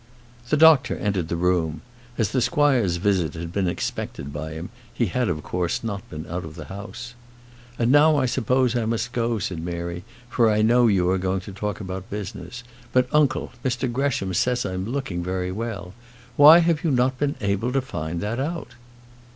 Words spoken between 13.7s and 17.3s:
Gresham says I'm looking very well. Why have you not